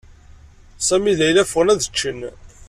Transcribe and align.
Sami 0.87 1.13
d 1.17 1.19
Layla 1.19 1.43
ffɣen 1.49 1.71
ad 1.73 1.81
ččen. 1.91 2.19